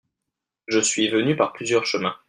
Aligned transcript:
Je 0.67 0.79
suis 0.79 1.09
venu 1.09 1.35
par 1.35 1.53
plusieurs 1.53 1.85
chemins. 1.85 2.15